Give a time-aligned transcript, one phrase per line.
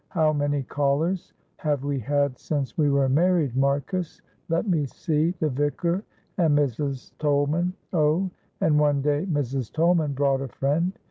[0.09, 4.19] How many callers have we had since we were married, Marcus?
[4.49, 6.03] let me see, the Vicar
[6.39, 7.11] and Mrs.
[7.19, 9.71] Tolman, oh, and one day Mrs.
[9.71, 10.97] Tolman brought a friend.